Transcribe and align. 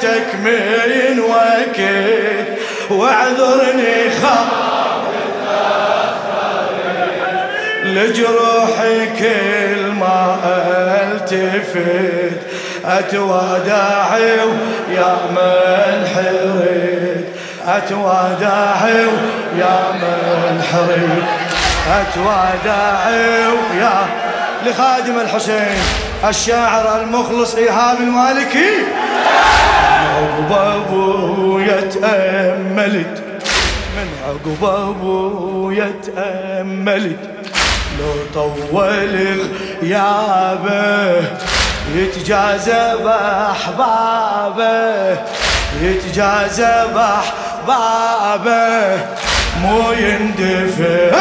جيتك 0.00 0.34
من 0.34 1.20
وقت 1.20 1.80
واعذرني 2.90 4.10
خاف. 4.22 4.48
لجروحي 7.84 9.06
كل 9.18 9.86
ما 10.00 10.36
ألتفت 11.02 12.40
أتواداعي 12.84 14.36
يا 14.90 15.16
من 15.30 16.06
حريت. 16.14 17.26
أتواداعي 17.66 19.06
يا 19.58 19.78
من 19.92 20.62
حريت. 20.72 21.24
أتواداعي 22.00 23.42
يا 23.80 24.06
لخادم 24.66 25.20
الحسين 25.20 25.78
الشاعر 26.28 27.00
المخلص 27.00 27.54
إيهاب 27.54 28.00
المالكي. 28.00 28.70
عقب 30.18 30.52
أبويا 30.52 31.80
تأملت. 31.80 33.22
من 33.96 34.08
عقب 34.26 34.64
أبويا 34.64 35.92
تأملت. 36.06 37.18
لو 37.98 38.14
طول 38.34 38.82
غيابه 39.82 41.26
يتجاذب 41.96 43.06
أحبابه. 43.50 45.18
يتجاذب 45.82 46.96
أحبابه. 46.96 48.98
مو 49.62 49.92
يندفع 49.92 51.18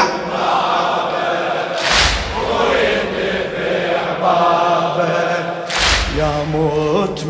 يا 6.18 6.34
موت 6.54 7.24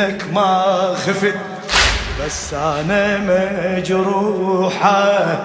منك 0.00 0.24
ما 0.32 0.94
خفت 1.06 1.34
بس 2.24 2.54
أنا 2.54 3.18
مجروحة 3.78 5.38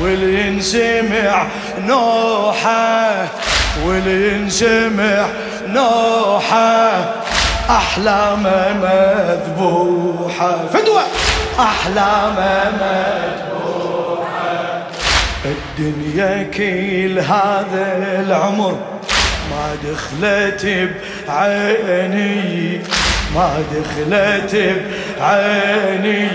واللي 0.00 0.46
ينسمع 0.46 1.46
نوحة 1.80 3.28
واللي 3.84 4.32
ينسمع 4.32 5.26
نوحة 5.66 7.04
أحلامه 7.70 8.74
مذبوحة. 8.82 10.66
فدوه 10.72 11.02
أحلامه 11.58 12.72
مذبوحة. 12.80 14.26
الدنيا 15.44 16.42
كل 16.42 17.18
هذا 17.18 17.86
العمر 18.26 18.78
ما 19.50 19.76
دخلت 19.84 20.90
بعيني. 21.28 22.80
ما 23.34 23.64
دخلت 23.72 24.52
بعيني 25.20 26.28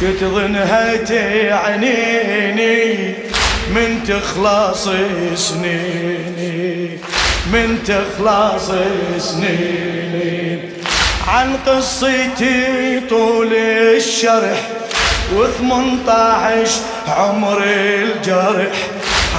شتظنها 0.00 0.96
تعنيني 0.96 2.84
من 3.70 4.04
تخلص 4.08 4.88
سنيني 5.34 6.88
من 7.52 7.78
تخلص 7.86 8.70
سنيني. 9.18 10.60
عن 11.28 11.56
قصتي 11.66 13.00
طول 13.10 13.54
الشرح 13.54 14.60
وثمنطاعش 15.34 16.70
عمر 17.08 17.62
الجرح. 17.64 18.72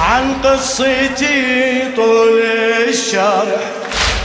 عن 0.00 0.34
قصتي 0.44 1.82
طول 1.96 2.40
الشرح. 2.88 3.60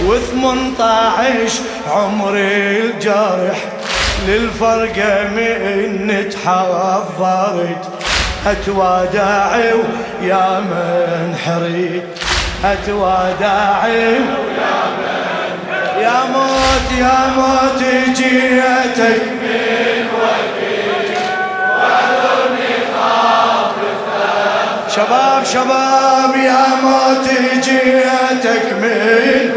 وثمنطاعش 0.07 1.51
عمر 1.91 2.33
الجرح 2.37 3.57
للفرقة 4.27 5.23
من 5.35 6.29
تحضرت 6.31 7.89
أتواداعي 8.47 9.73
ويا 9.73 10.59
من 10.59 11.35
حريت 11.45 12.03
أتواداعي 12.65 14.15
يا 16.01 16.23
موت 16.33 16.99
يا 16.99 17.33
موت 17.37 17.83
جيتك. 18.15 19.21
من 19.41 20.07
شباب 24.95 25.43
شباب 25.45 26.35
يا 26.35 26.65
موت 26.83 27.29
جيتك. 27.63 28.73
من 28.81 29.51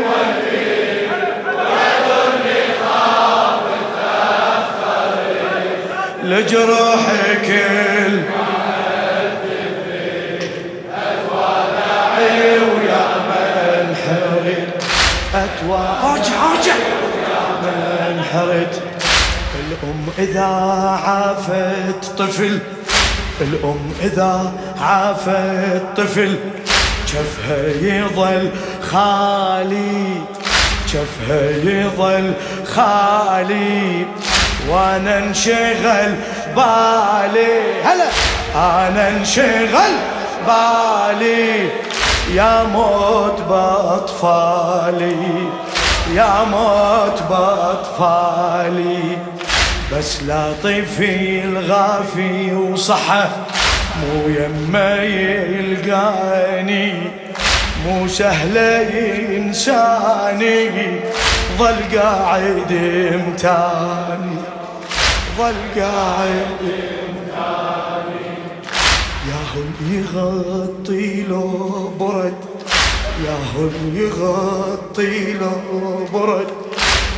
لجروحك 6.45 7.51
ال 7.51 8.23
ويا 12.19 13.05
من 13.29 13.97
حرد 13.97 14.69
أتوى 15.35 15.83
أرجع 16.03 16.37
أرجع. 16.53 16.75
من 17.63 18.23
حرد 18.33 18.73
الأم 19.61 20.07
إذا 20.19 20.45
عافت 21.05 22.19
طفل. 22.19 22.59
الأم 23.41 23.93
إذا 24.03 24.53
عافت 24.81 25.83
طفل. 25.97 26.37
شفها 27.07 27.69
يظل 27.81 28.51
خالي. 28.93 30.23
شفها 30.87 31.51
يظل 31.51 32.33
خالي. 32.67 34.07
وأنا 34.69 35.19
انشغل 35.19 36.15
بالي. 36.57 37.83
هلا. 37.85 38.09
أنا 38.55 39.09
انشغل 39.09 39.95
بالي. 40.47 41.69
يا 42.35 42.65
موت 42.65 43.41
بأطفالي. 43.49 45.17
يا 46.15 46.45
موت 46.45 47.23
بأطفالي. 47.31 49.19
بس 49.93 50.23
لا 50.23 50.53
طفي 50.63 51.45
الغافي 51.45 52.55
وصحى 52.55 53.29
مو 54.01 54.29
يما 54.29 54.95
يلقاني. 55.03 56.93
مو 57.87 58.09
سهلة 58.09 58.89
إنساني 59.37 61.01
ظل 61.59 61.99
قاعد 61.99 62.73
امتاني 63.15 64.37
ظل 65.39 65.81
قاعد 65.81 66.47
امتاني 66.63 68.25
يا 69.29 69.41
هم 69.55 69.73
يغطي 69.91 71.23
له 71.23 71.93
برد. 72.01 72.35
يا 73.25 73.37
هم 73.55 73.75
يغطي 73.95 75.33
له 75.33 76.07
برد. 76.13 76.47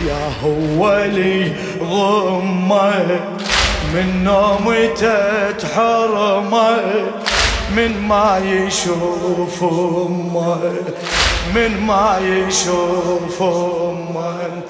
يا 0.06 0.32
هو 0.44 1.04
لي 1.04 1.52
ضمه 1.78 3.20
من 3.94 4.24
نومته 4.24 5.50
تحرمه 5.50 6.80
من 7.76 8.02
ما 8.08 8.38
يشوف 8.44 9.62
أمه. 9.62 10.72
من 11.54 11.80
ما 11.86 12.18
يشوف 12.22 13.42
أمه. 13.42 14.62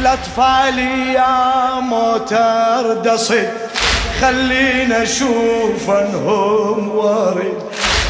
الأطفال 0.00 0.78
يا 1.14 1.80
موتر 1.80 2.92
دصد 3.04 3.48
خلينا 4.20 5.02
أشوف 5.02 5.90
انهم 5.90 6.88
ورد 6.96 7.62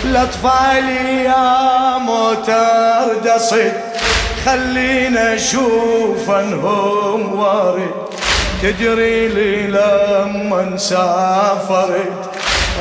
الأطفال 0.05 0.89
يا 1.25 1.99
موتر 1.99 3.15
دصد 3.25 3.73
خلينا 4.47 5.35
أشوف 5.35 6.31
انهم 6.31 7.39
ورد 7.39 7.91
تدري 8.63 9.29
لي 9.29 9.67
لما 9.67 10.77
سافرت 10.77 12.31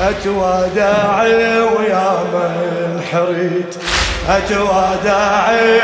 اتواداعي 0.02 1.60
ويا 1.60 2.12
من 2.34 3.02
حريت. 3.12 3.76
اتواداعي 4.30 5.82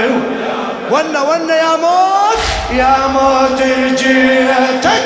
ونا 0.91 1.21
ونا 1.21 1.56
يا 1.56 1.75
موت 1.75 2.39
يا 2.71 2.95
موت 3.07 3.63
جيتك 3.97 5.03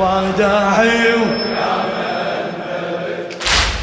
اتواداعي 0.00 1.14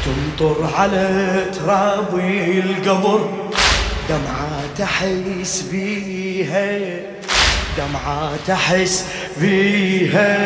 تمطر 0.04 0.68
على 0.78 1.08
ترابي 1.52 2.60
القبر. 2.60 3.30
دمعة 4.08 4.60
تحس 4.78 5.64
بيها. 5.72 6.78
دمعة 7.78 8.30
تحس 8.46 9.04
بيها. 9.36 10.36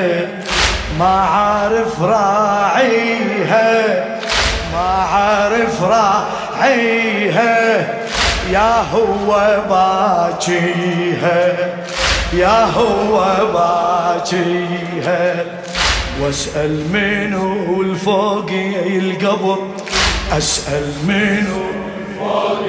ما 0.98 1.20
عارف 1.20 2.02
راعيها. 2.02 4.04
ما 4.72 5.06
عارف 5.12 5.82
راعيها. 5.82 7.58
يا 8.50 8.84
هو 8.94 9.60
باجيها 9.70 11.42
يا 12.34 12.64
هو 12.64 13.36
باجيها 13.52 15.44
واسأل 16.20 16.84
منو 16.92 17.82
الفوق 17.82 18.50
القبر. 18.86 19.58
أسأل 20.32 20.92
منو 21.06 21.62
الفوق 21.70 22.64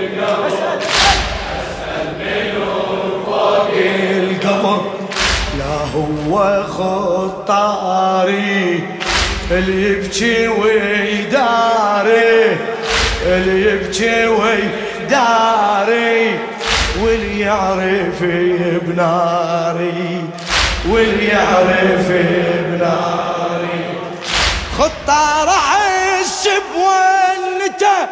القبر. 0.00 0.46
أسأل 0.46 2.08
منو 2.20 2.72
الفوق 3.04 3.70
القبر 4.10 4.80
لا 5.58 5.76
هو 5.94 6.34
خطاري 6.64 8.00
اللي 9.50 9.78
يبكي 9.88 10.48
ويداري 10.48 12.36
اللي 13.26 13.56
يبكي 13.72 14.26
ويداري. 14.26 15.42
واللي 17.02 17.40
يعرف 17.40 18.22
بناري 18.82 20.24
واللي 20.88 21.26
يعرف 21.26 22.08
بناري. 22.70 23.98
خطة 24.78 25.48
احس 25.48 26.48
بونته 26.74 28.08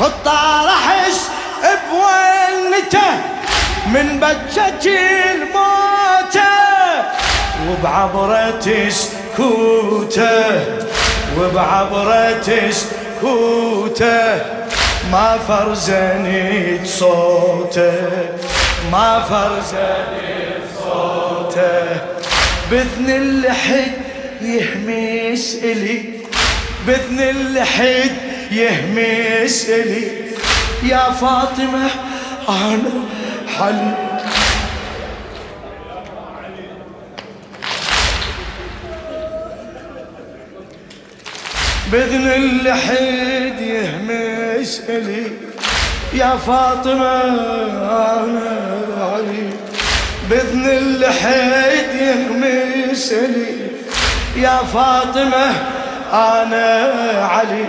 خطة 0.00 0.68
احس 0.70 1.30
بونته 1.90 3.10
من 3.86 4.20
بجة 4.20 4.86
الموتة 5.32 6.54
وبعبرة 7.68 8.88
سكوته 8.88 10.62
وبعبرة 11.38 12.70
سكوته. 12.70 14.63
ما 15.12 15.38
فرزني 15.48 16.86
صوته 16.86 17.92
ما 18.92 19.20
فرزني 19.20 20.44
صوته 20.82 22.00
بإذن 22.70 23.10
اللحد 23.10 23.92
يهمس 24.42 25.58
إلي 25.62 26.02
بإذن 26.86 27.20
اللحد 27.20 28.10
يهمس 28.52 29.68
إلي. 29.68 30.24
يا 30.82 31.10
فاطمة 31.10 31.90
أنا 32.48 32.90
حلي 33.58 33.94
بإذن 41.92 42.26
اللحد 42.26 43.60
يهمس 43.60 44.33
إلي 44.88 45.26
يا 46.12 46.36
فاطمة 46.46 47.20
أنا 47.20 48.60
علي 49.00 49.50
بإذن 50.30 50.64
اللحد 50.68 51.94
يهمس 52.00 53.12
لي 53.12 53.56
يا 54.42 54.58
فاطمة 54.74 55.46
أنا 56.12 56.92
علي 57.30 57.64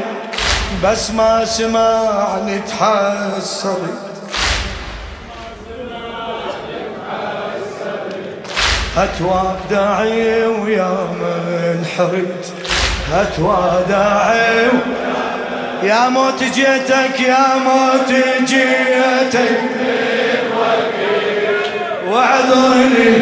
بس 0.84 1.12
ما 1.12 1.46
سمعني 1.46 2.60
تحسرت 2.60 4.06
أتوادعي 8.98 10.46
ويا 10.46 10.90
من 11.20 11.86
حرت 11.98 12.54
أتوادعي 13.14 14.70
يا 15.86 16.10
موت 16.10 16.44
جيتك 16.44 17.20
يا 17.20 17.46
موت 17.66 18.14
جيتك. 18.40 19.60
واعذرني 22.10 23.15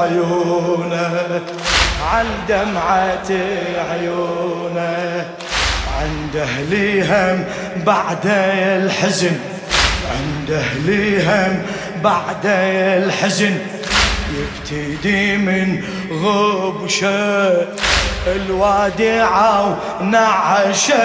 عيونه 0.00 1.40
عن 2.12 2.26
دمعة 2.48 3.30
عيونه. 3.90 5.26
عند 6.00 6.36
أهلي 6.36 7.02
هم 7.02 7.44
بعد 7.86 8.26
الحزن 8.26 9.36
عند 10.10 10.50
أهلي 10.50 11.22
هم 11.22 11.62
بعد 12.04 12.46
الحزن. 12.46 13.58
يبتدي 14.36 15.36
من 15.36 15.82
غبشة 16.12 17.66
الوادعة 18.26 19.78
ونعشة 20.00 21.00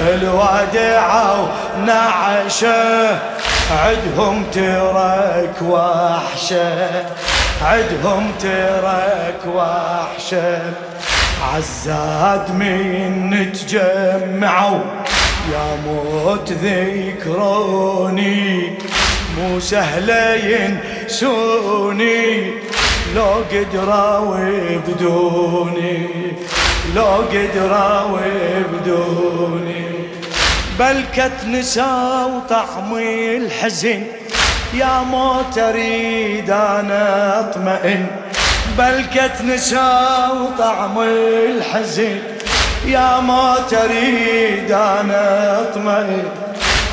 الوادعة 0.00 1.48
ونعشة 1.78 3.18
عدهم 3.70 4.44
ترك 4.52 5.62
وحشة 5.62 7.06
عدهم 7.62 8.32
ترك 8.40 9.40
وحشة. 9.54 10.72
عزاد 11.54 12.50
من 12.50 13.52
تجمعوا 13.52 14.80
يا 15.52 15.76
موت 15.86 16.52
ذكروني 16.52 18.42
مو 19.38 19.60
سهلة 19.60 20.34
ينسوني. 21.10 22.52
لو 23.16 23.44
قدروا 23.52 24.36
بدوني 24.88 26.06
لو 26.94 27.24
قدروا 27.32 28.18
بدوني. 28.72 29.87
بل 30.78 31.04
كتنسى 31.16 32.26
وطعمي 32.34 33.36
الحزن. 33.36 34.02
يا 34.74 35.00
موت 35.00 35.58
أريد 35.58 36.50
أنا 36.50 37.40
أطمئن. 37.40 38.06
بل 38.78 39.04
كتنسى 39.14 39.92
وطعمي 40.40 41.46
الحزن. 41.56 42.18
يا 42.86 43.20
موت 43.20 43.74
أريد 43.74 44.72
أنا 44.72 45.60
أطمئن. 45.60 46.24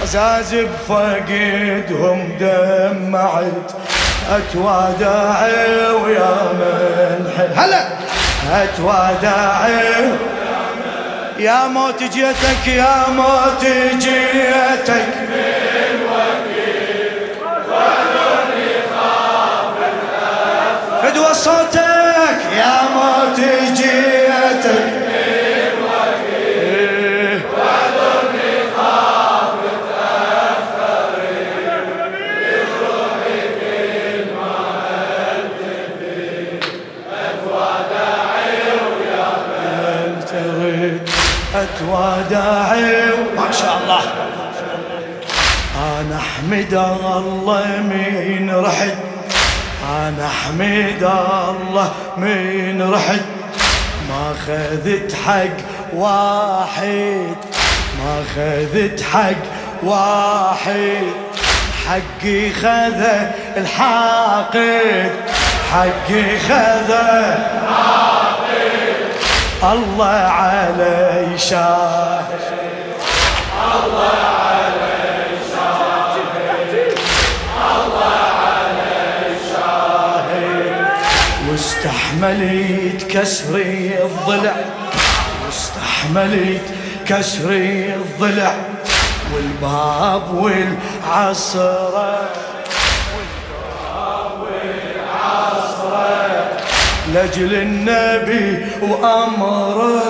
عزاز 0.01 0.55
بفقدهم 0.55 2.37
دمعت 2.39 3.71
اتوادعي 4.29 5.91
ويا 6.03 6.35
من 6.53 7.31
هلا! 7.55 7.87
اتوادعي 8.51 10.11
يا 11.39 11.67
موت 11.67 12.03
جيتك 12.03 12.67
يا 12.67 13.09
موت 13.09 13.65
جيتك. 13.99 15.05
فدوى 21.03 21.33
صوتك 21.33 22.39
يا 22.57 22.81
موت 22.95 23.39
جيتك. 23.73 24.94
أحمد 46.65 46.73
الله 46.73 47.65
من 47.67 48.55
رحت 48.65 48.97
أنا 49.89 50.27
أحمد 50.27 51.03
الله 51.03 51.91
من 52.17 52.93
رحت 52.93 53.21
ما 54.09 54.33
خذت 54.47 55.15
حق 55.25 55.57
واحد. 55.93 57.35
ما 57.99 58.23
خذت 58.35 59.03
حق 59.13 59.43
واحد. 59.83 61.07
حقي 61.87 62.49
خذ 62.49 63.03
الحاقد. 63.57 65.11
حقي 65.71 66.39
خذ 66.39 66.93
الله 69.63 70.07
علي 70.07 71.37
شاهد. 71.37 72.25
الله 73.73 74.09
علي 74.39 74.44
واستحملت 82.21 83.03
كسري 83.09 83.93
الضلع 84.03 84.55
واستحملت 85.45 86.61
كسري 87.07 87.93
الضلع 87.95 88.55
والباب 89.33 90.33
والعصره 90.33 92.29
لجل 97.13 97.53
النبي 97.55 98.65
وأمره 98.81 100.03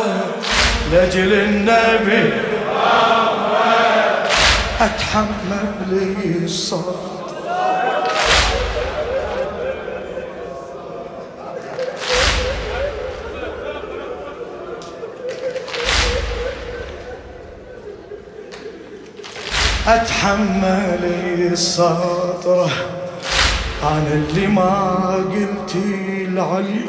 لجل 0.94 1.34
النبي 1.34 2.34
وأمره 2.70 4.28
أتحمل 4.82 6.16
الصوت 6.44 7.15
أتحمل 19.88 21.04
السطره 21.52 22.70
أنا 23.84 24.14
اللي 24.14 24.48
ما 24.48 25.16
قلت 25.32 25.76
العلي 25.76 26.86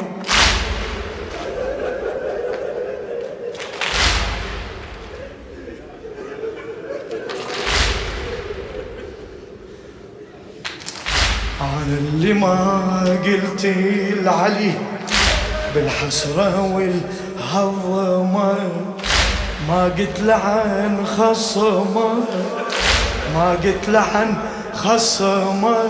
أنا 11.61 11.97
اللي 11.97 12.33
ما 12.33 13.17
قلت 13.25 13.65
العلي 13.65 14.71
بالحسرة 15.75 16.61
والهضمة 16.75 18.57
ما 19.69 19.83
قلت 19.83 20.19
لعن 20.19 21.05
خصمه. 21.17 22.23
ما 23.35 23.51
قلت 23.63 23.89
لعن 23.89 24.33
خصمه 24.73 25.89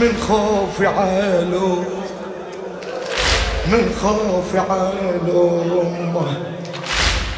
من 0.00 0.12
خوفي 0.28 0.86
علو 0.86 1.84
من 3.66 3.94
خوفي 4.02 4.58
علو 4.58 5.82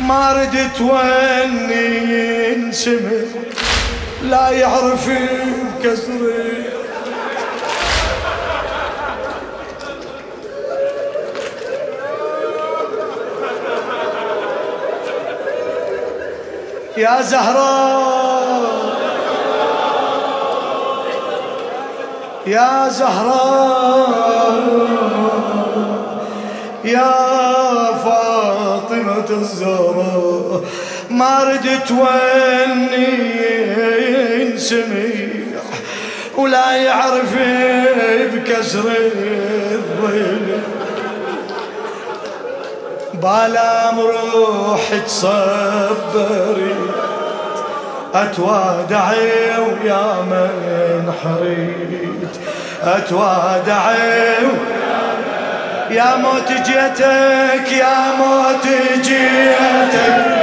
ما 0.00 0.32
ردت 0.32 0.80
واني 0.80 2.52
ينسمع 2.52 3.10
لا 4.22 4.50
يعرف 4.50 5.08
بكسري 5.08 6.64
يا 16.96 17.22
زهراء 17.22 18.17
يا 22.48 22.88
زهراء 22.88 24.48
يا 26.84 27.12
فاطمة 28.04 29.30
الزهراء 29.30 30.64
ما 31.10 31.44
ردت 31.44 31.90
وإني 31.90 33.08
ينسمع 34.40 35.08
ولا 36.36 36.76
يعرف 36.76 37.34
بكسر 38.34 38.92
الظل. 39.74 40.58
بالا 43.14 43.92
مروح 43.92 44.94
تصبري 45.06 46.74
أتوادعي 48.14 49.58
ويا 49.58 50.22
من 50.30 51.12
حريت. 51.22 52.37
اتوادعي 52.96 54.48
يا 55.90 56.16
موت 56.16 56.52
جيتك 56.52 57.72
يا 57.72 58.12
موت 58.18 58.66
جيتك. 59.02 60.38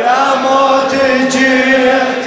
يا 0.00 0.34
موت 0.42 0.94
جيتك. 1.30 2.25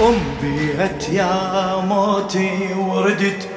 أم 0.00 0.18
بيت 0.42 1.08
يا 1.08 1.76
موتي 1.88 2.74
وردت. 2.76 3.48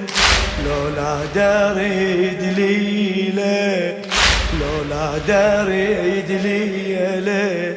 لولا 0.65 1.15
دريد 1.35 2.41
ليلة 2.57 3.93
لولا 4.59 5.17
دريد 5.27 6.31
ليلة. 6.31 7.75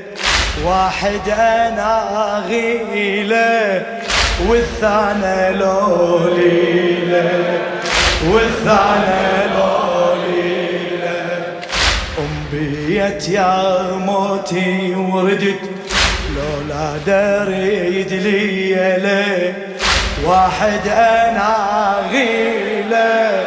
واحد 0.65 1.29
أنا 1.29 2.45
غيلة 2.49 3.83
والثاني 4.49 5.59
لوليلة 5.59 7.31
والثاني 8.29 9.55
لوليلة 9.55 11.23
أم 12.19 12.35
بيت 12.53 13.29
يا 13.29 13.83
موتي 13.93 14.95
وردت. 14.95 15.74
لولا 16.85 16.99
دريد 17.07 18.13
ليلة 18.13 19.55
واحد 20.25 20.89
أنا 20.89 21.97
غيلة. 22.13 23.47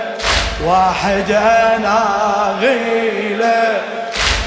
واحد 0.65 1.31
أنا 1.31 1.99
غيلة. 2.61 3.81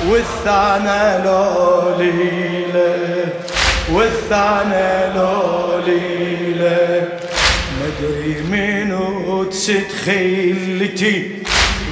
والثاني 0.09 1.25
لوليلة 1.25 2.97
والثاني 3.93 5.15
لوليلة 5.15 7.09
مدري 7.81 8.43
منو 8.51 9.45
تسد 9.45 9.89
خيلتي. 10.05 11.43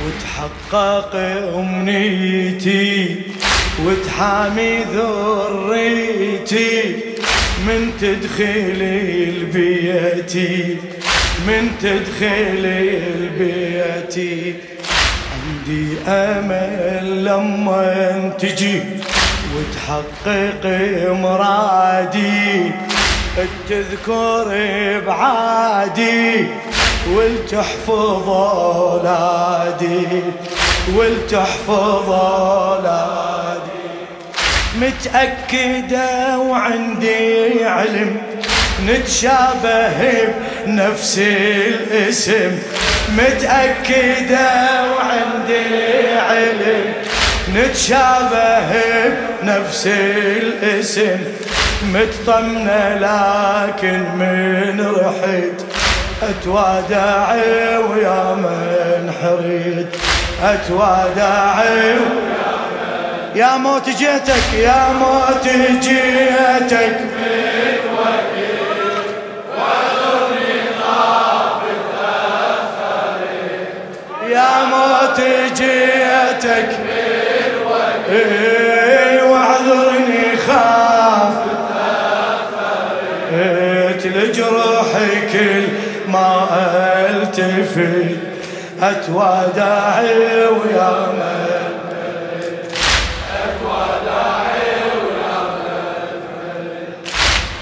وتحقق 0.06 1.16
أمنيتي. 1.54 3.16
وتحامي 3.86 4.84
ذريتي 4.94 6.96
من 7.66 7.92
تدخل 8.00 8.80
البيتي 9.28 10.76
من 11.46 11.70
تدخل 11.82 12.64
البيتي 13.16 14.54
عندي 15.32 15.84
أمل 16.08 17.24
لما 17.24 18.32
تجي 18.38 18.82
وتحقق 19.54 20.64
مرادي 21.12 22.70
تذكر 23.68 24.48
بعادي 25.06 26.46
ولتحفظ 27.14 28.28
أولادي. 28.28 30.06
ولتحفظ 30.96 32.10
اولادي 32.10 33.58
متأكدة 34.80 36.38
وعندي 36.38 37.64
علم 37.64 38.16
نتشابه 38.86 40.28
بنفس 40.66 41.18
الاسم. 41.18 42.58
متأكدة 43.08 44.50
وعندي 44.92 46.18
علم 46.18 46.92
نتشابه 47.54 48.72
بنفس 49.42 49.86
الاسم. 49.86 51.18
متطمنة 51.92 52.94
لكن 52.94 53.98
من 54.18 54.86
رحت 54.96 55.58
أتوادع 56.22 57.34
ويا 57.76 58.34
من 58.34 59.12
حريت. 59.22 59.96
اتوادع 60.42 61.62
يا 63.34 63.56
موت 63.56 63.90
جيتك 63.90 64.54
يا 64.58 64.92
موت 64.92 65.48
جيتك. 65.82 67.00
يا 74.28 74.64
موت 74.70 75.20
جيتك. 75.56 76.68
إيه، 78.10 79.22
واعذرني 79.22 80.36
خاف. 80.46 81.32
لجروحي 84.04 85.20
كل 85.32 85.66
ما 86.08 86.46
ألتفت. 87.10 88.17
أتوادعي 88.82 90.46
ويا 90.46 91.08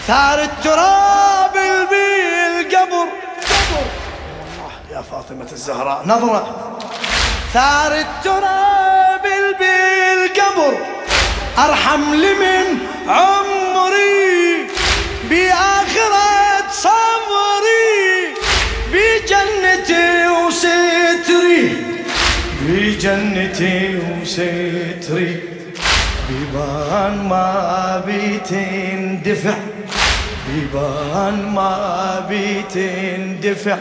ثار 0.06 0.42
التراب 0.42 1.52
بالقبر 1.90 3.08
قبر. 3.50 3.86
يا 4.90 5.02
فاطمة 5.02 5.52
الزهراء 5.52 6.02
نظرة. 6.06 6.76
ثار 7.52 7.92
التراب 7.94 9.22
بالقبر 9.58 10.78
أرحم 11.58 12.14
لمن 12.14 12.78
عمري 13.08 14.70
بآخرة 15.30 16.70
صبري 16.72 17.15
بجنتي 23.06 23.98
وستري 24.22 25.36
بيبان 26.28 27.28
ما 27.28 28.02
بيتندفع 28.06 29.54
بيبان 30.48 31.52
ما 31.54 32.26
بيتندفع 32.28 33.76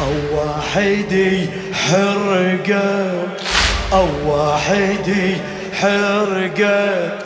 أو 0.00 0.36
واحد 0.38 1.46
حرقة 1.72 3.12
أو 3.92 4.08
واحد 4.26 5.36
حرقة 5.80 7.18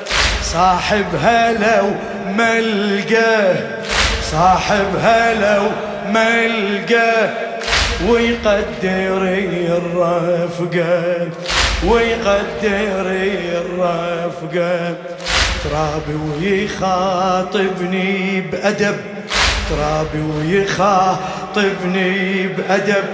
صاحبها 0.43 1.53
لو 1.53 1.91
ملقى 2.39 3.55
صاحبها 4.31 5.35
لو 5.35 5.71
ملقى 6.11 7.44
ويقدر 8.09 9.23
الرفقة 9.79 11.29
ويقدر 11.87 13.07
الرفقة. 13.61 14.95
ترابي 15.65 16.17
ويخاطبني 16.39 18.13
بأدب 18.41 18.97
ترابي 19.71 20.23
ويخاطبني 20.39 22.13
بأدب. 22.49 23.05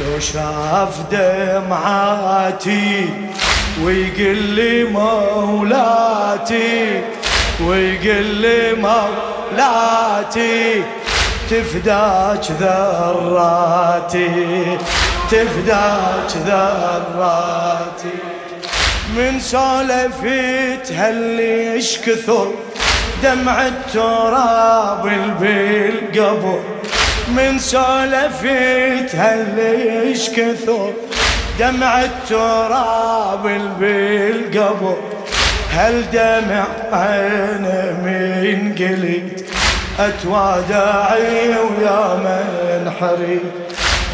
لو 0.00 0.20
شاف 0.20 0.94
دمعاتي 1.12 2.90
ويقول 3.84 4.36
لي 4.36 4.84
مولاتي 4.84 7.00
ويقول 7.60 8.24
لي 8.24 8.72
مولاتي. 8.72 10.82
تفداك 11.50 12.50
ذراتي 12.60 14.18
تفداك 15.30 16.30
ذراتي 16.46 18.18
من 19.16 19.40
سولفتها 19.40 21.10
اللي 21.10 21.72
إيش 21.72 21.98
كثر 21.98 22.48
دمع 23.22 23.66
التراب 23.66 25.02
بالقبر 25.40 26.60
من 27.36 27.58
سولفتها 27.58 29.34
اللي 29.34 30.02
إيش 30.02 30.30
كثر 30.30 30.92
دمع 31.58 32.02
التراب 32.02 33.42
بالقبر 33.80 34.96
هل 35.70 36.04
دمع 36.12 36.64
عينه 36.92 37.96
من 38.04 38.74
قلت 38.78 39.41
أتوادعي 40.08 41.48
ويا 41.48 42.14
من 42.14 42.92
حريت 43.00 43.42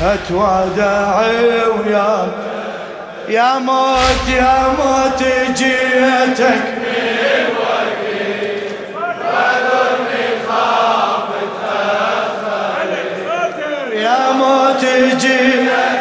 أتوادعي 0.02 1.60
ويا 1.66 2.28
يا 3.28 3.58
موت 3.58 4.28
يا 4.28 4.74
موت 4.78 5.22
جيتك. 5.58 6.78
يا 13.92 14.32
موت 14.32 14.84
جيتك. 15.20 15.97